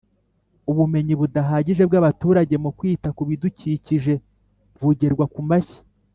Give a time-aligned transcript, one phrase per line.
[0.71, 4.13] Ubumenyi budahagije bw’abaturage mu kwita kubidukikije
[4.81, 5.79] bugerwa ku mashyi